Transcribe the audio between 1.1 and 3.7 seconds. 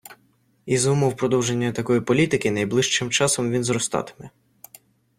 продовження такої політики найближчим часом він